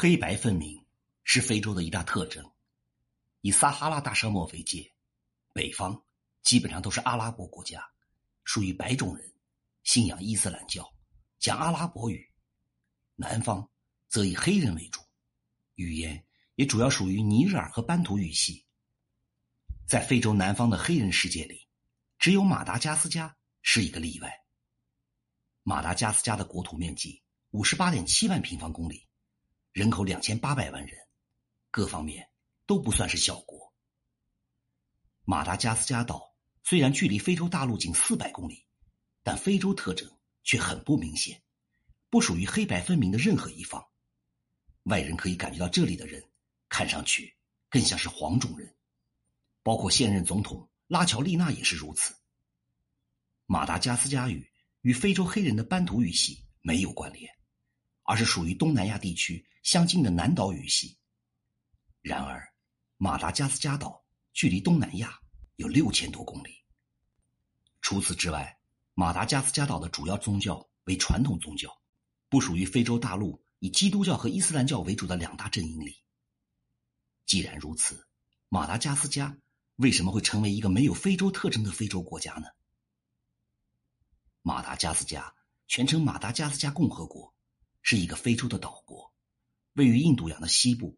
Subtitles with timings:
[0.00, 0.82] 黑白分明
[1.24, 2.50] 是非洲的一大特征。
[3.42, 4.90] 以撒哈拉大沙漠为界，
[5.52, 6.02] 北方
[6.40, 7.86] 基本上都是阿拉伯国家，
[8.42, 9.30] 属于白种人，
[9.82, 10.90] 信仰伊斯兰教，
[11.38, 12.16] 讲阿拉伯语；
[13.14, 13.68] 南方
[14.08, 15.02] 则以黑人为主，
[15.74, 18.64] 语言也主要属于尼日尔和班图语系。
[19.86, 21.68] 在非洲南方的黑人世界里，
[22.18, 24.32] 只有马达加斯加是一个例外。
[25.62, 29.09] 马达加斯加的国土面积五十八点七万平方公里。
[29.72, 30.98] 人口两千八百万人，
[31.70, 32.28] 各方面
[32.66, 33.72] 都不算是小国。
[35.24, 36.34] 马达加斯加岛
[36.64, 38.66] 虽然距离非洲大陆仅四百公里，
[39.22, 40.10] 但非洲特征
[40.42, 41.40] 却很不明显，
[42.08, 43.84] 不属于黑白分明的任何一方。
[44.84, 46.20] 外人可以感觉到这里的人
[46.68, 47.36] 看上去
[47.68, 48.74] 更像是黄种人，
[49.62, 52.12] 包括现任总统拉乔丽娜也是如此。
[53.46, 57.39] 马达加斯加语与非洲黑人的班图语系没有关联。
[58.10, 60.98] 而是属于东南亚地区相近的南岛语系。
[62.02, 62.52] 然而，
[62.96, 65.16] 马达加斯加岛距离东南亚
[65.54, 66.64] 有六千多公里。
[67.80, 68.58] 除此之外，
[68.94, 71.70] 马达加斯加岛的主要宗教为传统宗教，
[72.28, 76.02] 不属于非洲大陆以基督教和伊斯兰教为主的两大阵营里。
[77.26, 78.08] 既然如此，
[78.48, 79.38] 马达加斯加
[79.76, 82.48] 为什么会成为一个没有非洲特征的非洲国家呢？
[84.42, 85.32] 马达加斯加
[85.68, 87.32] 全称马达加斯加共和国。
[87.82, 89.12] 是一个非洲的岛国，
[89.74, 90.96] 位于印度洋的西部，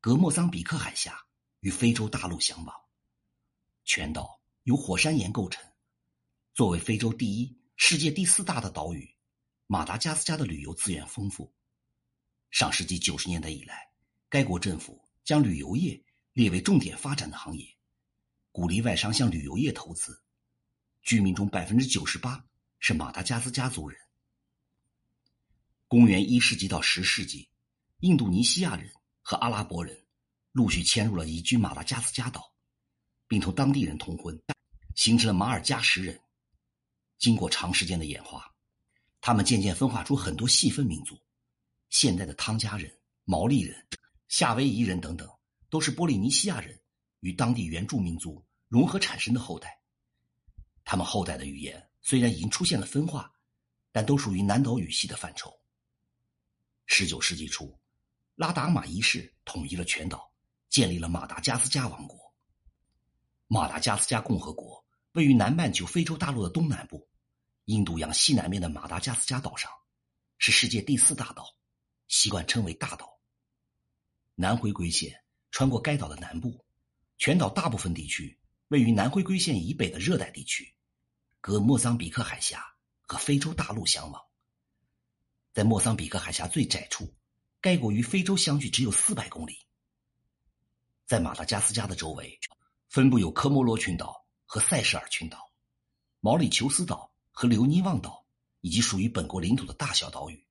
[0.00, 1.26] 隔莫桑比克海峡，
[1.60, 2.74] 与非洲大陆相望。
[3.84, 5.62] 全岛由火山岩构成。
[6.54, 9.16] 作为非洲第一、世界第四大的岛屿，
[9.66, 11.52] 马达加斯加的旅游资源丰富。
[12.50, 13.88] 上世纪九十年代以来，
[14.28, 17.66] 该国政府将旅游业列为重点发展的行业，
[18.52, 20.22] 鼓励外商向旅游业投资。
[21.02, 22.44] 居民中百分之九十八
[22.78, 23.98] 是马达加斯加族人。
[25.90, 27.48] 公元一世纪到十世纪，
[27.98, 28.88] 印度尼西亚人
[29.22, 30.00] 和阿拉伯人
[30.52, 32.54] 陆续迁入了移居马达加斯加岛，
[33.26, 34.40] 并同当地人通婚，
[34.94, 36.16] 形成了马尔加什人。
[37.18, 38.54] 经过长时间的演化，
[39.20, 41.20] 他们渐渐分化出很多细分民族。
[41.88, 42.88] 现在的汤加人、
[43.24, 43.84] 毛利人、
[44.28, 45.28] 夏威夷人等等，
[45.70, 46.80] 都是波利尼西亚人
[47.18, 49.76] 与当地原住民族融合产生的后代。
[50.84, 53.28] 他们后代的语言虽然已经出现了分化，
[53.90, 55.52] 但都属于南岛语系的范畴。
[56.92, 57.78] 十九世纪初，
[58.34, 60.34] 拉达马一世统一了全岛，
[60.68, 62.34] 建立了马达加斯加王国。
[63.46, 67.08] 马达加斯加共和国位于南半球非洲大陆的东南部，
[67.66, 69.70] 印度洋西南面的马达加斯加岛上，
[70.38, 71.46] 是世界第四大岛，
[72.08, 73.20] 习惯称为大岛。
[74.34, 75.22] 南回归线
[75.52, 76.66] 穿过该岛的南部，
[77.18, 78.36] 全岛大部分地区
[78.66, 80.74] 位于南回归线以北的热带地区，
[81.40, 82.66] 隔莫桑比克海峡
[83.02, 84.29] 和非洲大陆相望。
[85.52, 87.12] 在莫桑比克海峡最窄处，
[87.60, 89.66] 该国与非洲相距只有四百公里。
[91.06, 92.38] 在马达加斯加的周围，
[92.88, 95.50] 分布有科莫罗群岛和塞舌尔群岛、
[96.20, 98.24] 毛里求斯岛和留尼旺岛，
[98.60, 100.46] 以及属于本国领土的大小岛屿，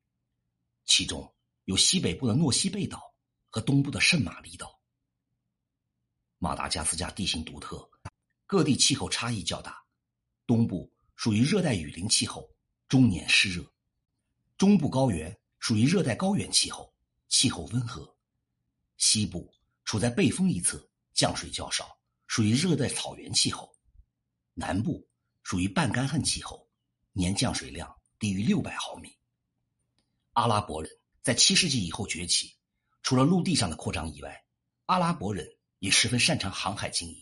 [0.86, 1.34] 其中
[1.64, 3.14] 有西北部的诺西贝岛
[3.50, 4.81] 和东部的圣马力岛。
[6.40, 7.90] 马达加斯加地形独特，
[8.46, 9.81] 各地气候差异较大，
[10.46, 12.50] 东部属于热带雨林气候，
[12.90, 13.66] 终年湿热。
[14.59, 16.94] 中部高原属于热带高原气候，
[17.30, 18.03] 气候温和；
[18.97, 19.50] 西部
[19.86, 21.97] 处在背风一侧，降水较少，
[22.28, 23.74] 属于热带草原气候；
[24.53, 25.08] 南部
[25.44, 26.68] 属于半干旱气候，
[27.14, 29.16] 年降水量低于六百毫米。
[30.34, 32.53] 阿拉伯人在七世纪以后崛起，
[33.02, 34.44] 除了陆地上的扩张以外，
[34.88, 37.18] 阿拉伯人也十分擅长航海经营。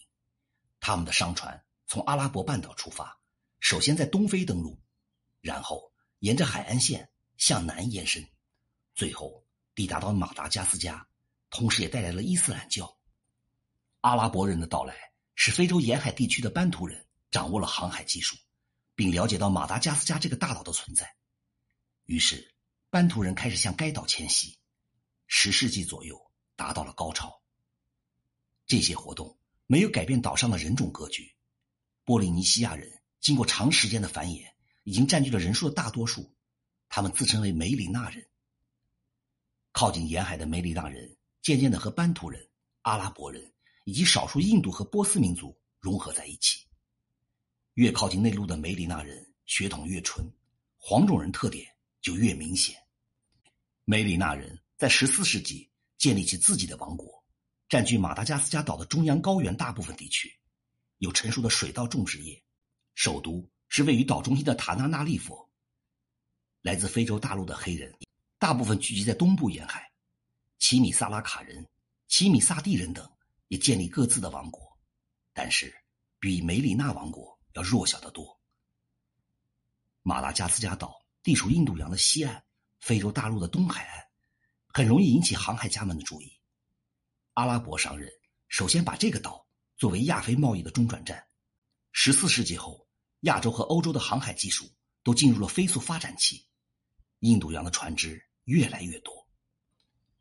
[0.79, 3.15] 他们的商船从阿拉伯半岛出发，
[3.59, 4.81] 首先在东非登陆，
[5.39, 7.07] 然后沿着海岸线。
[7.37, 8.27] 向南延伸，
[8.93, 11.07] 最后抵达到马达加斯加，
[11.49, 12.97] 同时也带来了伊斯兰教。
[14.01, 14.95] 阿拉伯人的到来
[15.35, 18.35] 使非洲沿海地区的班图人掌握了航海技术，
[18.95, 21.15] 并了解到马达加斯加这个大岛的存在。
[22.05, 22.53] 于是，
[22.89, 24.57] 班图人开始向该岛迁徙，
[25.27, 26.19] 十世纪左右
[26.55, 27.41] 达到了高潮。
[28.65, 31.35] 这些活动没有改变岛上的人种格局。
[32.03, 34.49] 波利尼西亚人经过长时间的繁衍，
[34.83, 36.33] 已经占据了人数的大多数。
[36.89, 38.25] 他们自称为梅里纳人。
[39.71, 42.47] 靠近沿海的梅里纳人渐渐的和班图人、
[42.81, 43.53] 阿拉伯人
[43.83, 46.65] 以及少数印度和波斯民族融合在一起。
[47.75, 50.27] 越靠近内陆的梅里纳人血统越纯，
[50.77, 51.67] 黄种人特点
[52.01, 52.75] 就越明显。
[53.85, 57.23] 梅里纳人在十四世纪建立起自己的王国，
[57.69, 60.35] 占据马达加斯加岛的中央高原大部分地区，
[60.97, 62.43] 有成熟的水稻种植业，
[62.95, 65.46] 首都是位于岛中心的塔纳纳利佛。
[66.61, 67.93] 来自非洲大陆的黑人，
[68.37, 69.91] 大部分聚集在东部沿海。
[70.59, 71.65] 奇米萨拉卡人、
[72.07, 73.09] 奇米萨蒂人等
[73.47, 74.77] 也建立各自的王国，
[75.33, 75.73] 但是
[76.19, 78.41] 比梅里纳王国要弱小得多。
[80.01, 82.43] 马达加斯加岛地处印度洋的西岸，
[82.79, 84.03] 非洲大陆的东海岸，
[84.69, 86.39] 很容易引起航海家们的注意。
[87.33, 88.09] 阿拉伯商人
[88.47, 91.23] 首先把这个岛作为亚非贸易的中转站。
[91.91, 92.87] 十四世纪后，
[93.21, 94.67] 亚洲和欧洲的航海技术
[95.07, 96.45] 都进入了飞速发展期，
[97.19, 99.25] 印度洋的船只越来越多。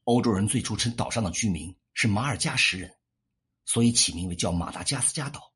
[0.05, 2.95] 欧洲人最初称岛上的居民是马尔加什人，
[3.65, 5.53] 所以起名为叫马达加斯加岛。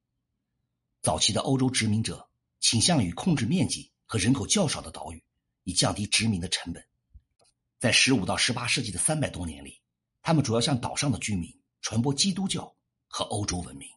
[1.00, 2.28] 早期的欧洲殖民者
[2.58, 5.22] 倾向于控制面积和人口较少的岛屿，
[5.62, 6.84] 以降低殖民的成本。
[7.78, 9.80] 在十五到十八世纪的三百多年里，
[10.22, 12.74] 他们主要向岛上的居民传播基督教
[13.06, 13.88] 和欧洲文明。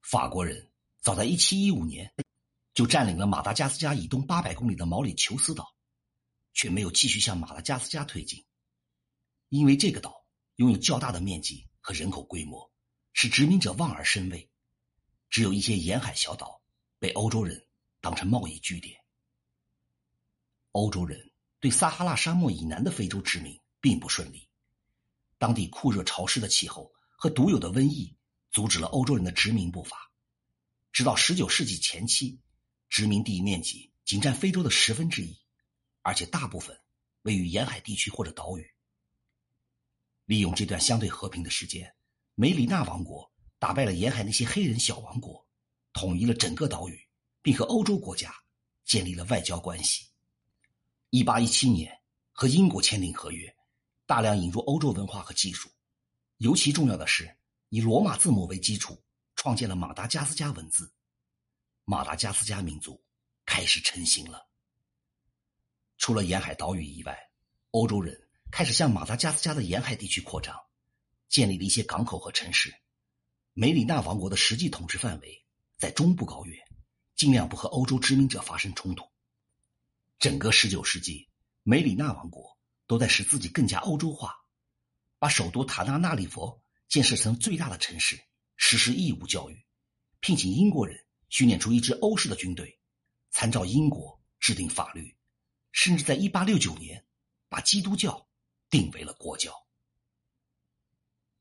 [0.00, 0.66] 法国人。
[1.02, 2.10] 早在一七一五年，
[2.74, 5.74] 就占领了马达加斯加以东800公里的毛里求斯岛，
[6.52, 8.44] 却没有继续向马达加斯加推进，
[9.48, 10.26] 因为这个岛
[10.56, 12.72] 拥有较大的面积和人口规模，
[13.12, 14.50] 使殖民者望而生畏。
[15.30, 16.62] 只有一些沿海小岛
[16.98, 17.66] 被欧洲人
[18.00, 19.00] 当成贸易据点。
[20.72, 21.30] 欧洲人
[21.60, 24.48] 对撒哈拉沙漠以南的非洲殖民并不顺利，
[25.38, 28.16] 当地酷热潮湿的气候和独有的瘟疫
[28.50, 30.10] 阻止了欧洲人的殖民步伐。
[30.92, 32.40] 直到十九世纪前期，
[32.88, 35.36] 殖民地面积仅占非洲的十分之一，
[36.02, 36.78] 而且大部分
[37.22, 38.64] 位于沿海地区或者岛屿。
[40.26, 41.94] 利用这段相对和平的时间，
[42.34, 45.46] 梅里纳王国打败了沿海那些黑人小王国，
[45.92, 47.08] 统一了整个岛屿，
[47.42, 48.34] 并和欧洲国家
[48.84, 50.06] 建立了外交关系。
[51.10, 52.00] 一八一七年，
[52.32, 53.54] 和英国签订合约，
[54.06, 55.68] 大量引入欧洲文化和技术，
[56.38, 57.36] 尤其重要的是
[57.68, 59.00] 以罗马字母为基础。
[59.36, 60.93] 创建了马达加斯加文字，
[61.86, 63.04] 马达加斯加民族
[63.44, 64.48] 开始成型了。
[65.98, 67.18] 除了沿海岛屿以外，
[67.72, 70.58] 欧洲人开始向马达加斯加的沿海地区扩张，
[71.28, 72.74] 建立了一些港口和城市。
[73.52, 75.44] 梅里纳王国的实际统治范围
[75.76, 76.58] 在中部高原，
[77.14, 79.04] 尽量不和欧洲殖民者发生冲突。
[80.18, 81.28] 整个十九世纪，
[81.62, 84.34] 梅里纳王国都在使自己更加欧洲化，
[85.18, 88.18] 把首都塔纳纳里佛建设成最大的城市。
[88.56, 89.66] 实施义务教育，
[90.20, 92.78] 聘请英国人训练出一支欧式的军队，
[93.30, 95.16] 参照英国制定法律，
[95.72, 97.04] 甚至在1869年
[97.48, 98.26] 把基督教
[98.70, 99.52] 定为了国教。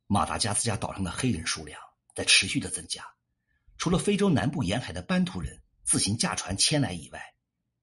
[0.08, 1.80] 马达加斯加岛上的黑人数量
[2.16, 3.04] 在持续的增加，
[3.78, 7.36] 除了非洲南部沿海的班图人自行驾船迁来以外，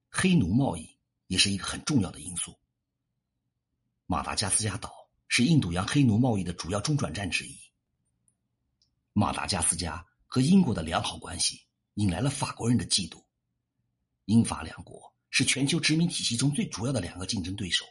[0.09, 2.59] 黑奴贸易也是一个很重要的因素。
[4.07, 4.93] 马达加斯加岛
[5.29, 7.59] 是印度洋黑奴贸易的主要中转站之一。
[9.13, 11.65] 马达加斯加和英国的良好关系
[11.95, 13.23] 引来了法国人的嫉妒。
[14.27, 17.85] 英法两国是全球殖民体系中最主要的两个竞争对手。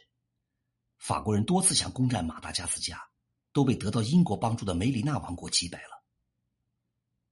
[0.98, 3.02] 法国人多次想攻占马达加斯加，
[3.52, 6.04] 都被得到英国帮助的梅里纳王国击败了。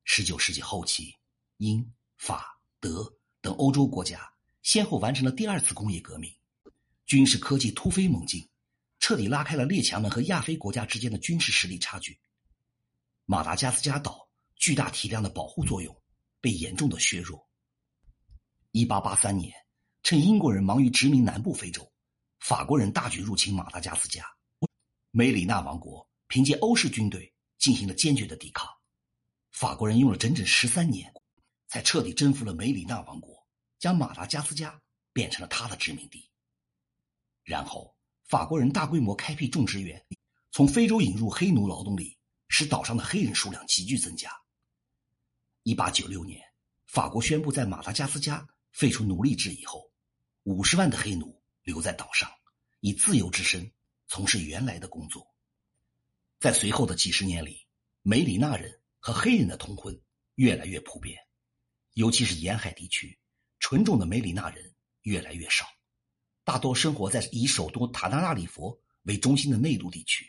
[0.04, 1.14] 十九世纪后期，
[1.58, 4.32] 英、法、德等欧洲国家
[4.62, 6.34] 先后完成了第二次工业革命，
[7.04, 8.48] 军事科技突飞猛进，
[9.00, 12.18] 彻底拉开了列强们和亚非国家之间的军事实力差距。
[13.26, 15.97] 马达加斯加岛巨大体量的保护作用
[16.40, 17.48] 被严重的削弱。
[18.72, 19.52] 一八八三年，
[20.02, 21.90] 趁英国人忙于殖民南部非洲，
[22.40, 24.24] 法国人大举入侵马达加斯加。
[25.10, 28.68] 梅里纳王国凭借欧式军队进行了坚决的抵抗。
[29.50, 31.12] 法国人用了整整十三年，
[31.66, 33.46] 才彻底征服了梅里纳王国，
[33.78, 34.80] 将马达加斯加
[35.12, 36.30] 变成了他的殖民地。
[37.42, 40.04] 然后，法国人大规模开辟种植园，
[40.52, 42.16] 从非洲引入黑奴劳动力。
[42.50, 44.30] 使岛上的黑人数量急剧增加。
[45.68, 46.42] 一八九六年，
[46.86, 49.92] 法国宣布在马达加斯加废除奴隶制以后，
[50.44, 52.32] 五十万的黑奴留在岛上，
[52.80, 53.70] 以自由之身
[54.06, 55.30] 从事原来的工作。
[56.40, 57.66] 在随后的几十年里，
[58.00, 59.94] 梅里纳人和黑人的通婚
[60.36, 61.18] 越来越普遍，
[61.92, 63.18] 尤其是沿海地区，
[63.60, 64.72] 纯种的梅里纳人
[65.02, 65.66] 越来越少，
[66.44, 70.26] 大多生活在以首都塔纳纳里佛为中心的内陆地区。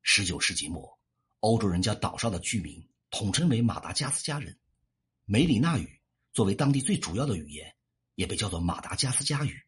[0.00, 0.98] 十九世纪末，
[1.40, 4.58] 欧洲人将岛上的居民统称为马达加斯加人。
[5.24, 6.00] 梅里纳语
[6.32, 7.76] 作为当地最主要的语言，
[8.14, 9.62] 也被叫做马达加斯加语。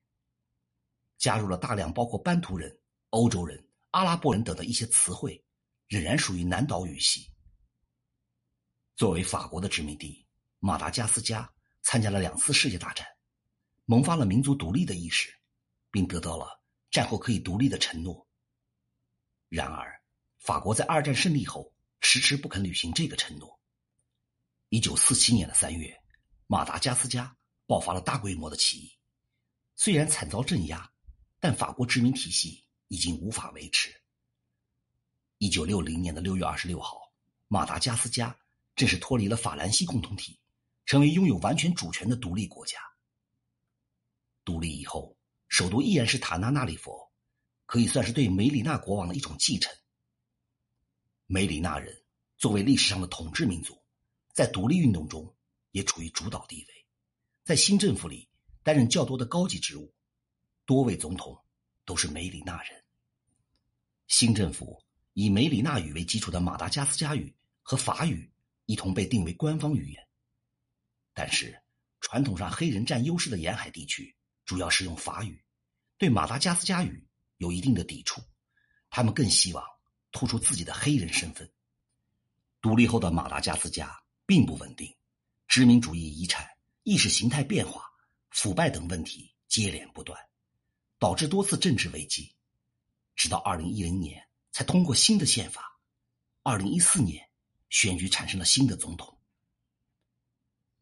[1.19, 2.81] 加入了大量包括班图人、
[3.11, 5.45] 欧洲人、阿拉伯人等的一些词汇，
[5.87, 7.31] 仍然属于南岛语系。
[8.97, 10.27] 作为法国的殖民地，
[10.59, 13.07] 马达加斯加参加了两次世界大战，
[13.85, 15.33] 萌发了民族独立的意识，
[15.91, 18.27] 并得到了战后可以独立的承诺。
[19.49, 20.03] 然而，
[20.39, 21.73] 法国在二战胜利后
[22.03, 23.59] 迟迟不肯履行这个承诺。
[24.69, 25.97] 一九四七年的三月，
[26.49, 28.93] 马达加斯加爆发了大规模的起义。
[29.77, 30.93] 虽然惨遭镇压，
[31.39, 33.95] 但法国殖民体系已经无法维持。
[35.39, 37.01] 一九六零年的六月二十六号，
[37.47, 38.37] 马达加斯加
[38.75, 40.39] 正式脱离了法兰西共同体，
[40.85, 42.79] 成为拥有完全主权的独立国家。
[44.45, 45.17] 独立以后，
[45.49, 47.13] 首都依然是塔纳纳里佛，
[47.65, 49.73] 可以算是对梅里纳国王的一种继承。
[51.33, 51.99] 梅里纳人
[52.37, 53.83] 作为历史上的统治民族，
[54.35, 55.35] 在独立运动中
[55.71, 56.87] 也处于主导地位，
[57.43, 58.29] 在新政府里
[58.63, 59.95] 担任较多的高级职务，
[60.67, 61.43] 多位总统
[61.87, 62.85] 都是梅里纳人。
[64.09, 64.85] 新政府
[65.15, 68.31] 以梅里纳语为基础的马达加斯加语和法语
[68.67, 70.07] 一同被定为官方语言，
[71.15, 71.59] 但是
[72.03, 75.43] 传统上黑人占优势的沿海地区主要使用法语，
[75.97, 77.09] 对马达加斯加语
[77.39, 78.21] 有一定的抵触，
[78.91, 79.72] 他们更希望。
[80.13, 81.51] 突出自己的黑人身份。
[82.61, 84.95] 独立后的马达加斯加并不稳定，
[85.49, 86.49] 殖民主义遗产、
[86.85, 87.91] 意识形态变化、
[88.31, 90.17] 腐败等问题接连不断，
[90.99, 92.33] 导致多次政治危机。
[93.17, 95.81] 直到二零一零年才通过新的宪法，
[96.43, 97.29] 二零一四年
[97.69, 99.19] 选举产生了新的总统。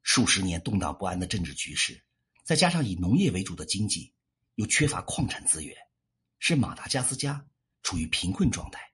[0.02, 2.02] 数十年动荡不安的政治局势，
[2.44, 4.12] 再加上以农业为主的经济，
[4.56, 5.76] 又缺乏矿产资源，
[6.38, 7.44] 使马达加斯加
[7.82, 8.89] 处于贫困状态。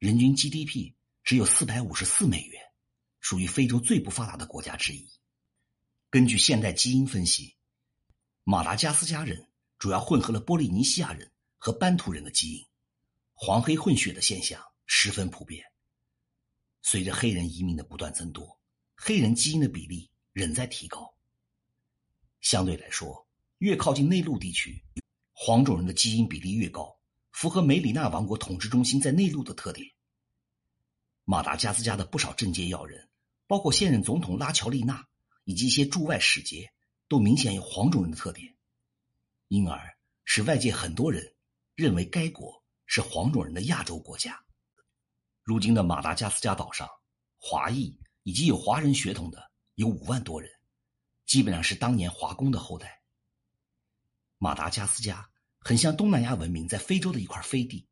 [0.00, 2.58] 人均 GDP 只有四百五十四美元，
[3.20, 5.06] 属于非洲最不发达的国家之一。
[6.08, 7.54] 根据现代基因分析，
[8.42, 12.66] 马达加斯加人主要混合了波利尼西亚人和班图人的基因，
[13.34, 15.62] 黄黑混血的现象十分普遍。
[16.80, 18.58] 随着黑人移民的不断增多，
[18.96, 21.14] 黑人基因的比例仍在提高。
[22.40, 23.28] 相对来说，
[23.58, 24.82] 越靠近内陆地区，
[25.34, 26.98] 黄种人的基因比例越高。
[27.32, 29.88] 符合梅里纳王国统治中心在内陆的特点。
[31.24, 33.08] 马达加斯加的不少政界要人，
[33.46, 35.06] 包括现任总统拉乔丽娜
[35.44, 36.72] 以及一些驻外使节，
[37.08, 38.56] 都明显有黄种人的特点，
[39.48, 41.34] 因而使外界很多人
[41.74, 44.44] 认为该国是黄种人的亚洲国家。
[45.42, 46.88] 如今的马达加斯加岛上，
[47.38, 50.50] 华裔以及有华人血统的有五万多人，
[51.26, 53.00] 基本上是当年华工的后代。
[54.38, 55.30] 马达加斯加。
[55.60, 57.86] 很像东南亚文明在非洲的一块飞地，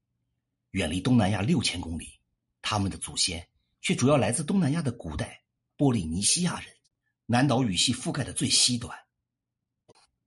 [0.70, 2.18] 远离东南亚六千公里，
[2.62, 3.46] 他们的祖先
[3.80, 5.42] 却主要来自东南亚的古代
[5.76, 6.74] 波利尼西亚人。
[7.30, 8.98] 南岛语系覆盖的最西端，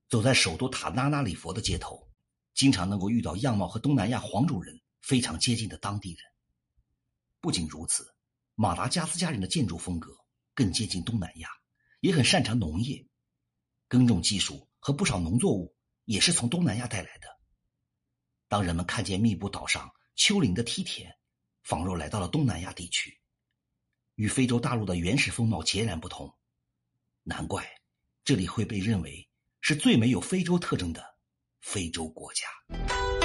[0.08, 2.08] 走在首都塔纳纳里佛的街头，
[2.54, 6.20] 经常能够遇到样貌和东南亚黄种人非常接近的当地人。
[7.40, 8.14] 不仅如此，
[8.54, 10.16] 马达加斯加人的建筑风格
[10.54, 11.48] 更接近东南亚，
[11.98, 13.04] 也很擅长农业，
[13.88, 15.74] 耕种技术和不少农作物。
[16.12, 17.26] 也是从东南亚带来的。
[18.46, 21.10] 当人们看见密布岛上丘陵的梯田，
[21.62, 23.18] 仿若来到了东南亚地区，
[24.16, 26.30] 与非洲大陆的原始风貌截然不同。
[27.22, 27.66] 难怪
[28.24, 29.26] 这里会被认为
[29.62, 31.02] 是最没有非洲特征的
[31.62, 33.21] 非洲国家。